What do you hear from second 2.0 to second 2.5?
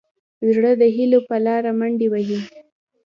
وهي.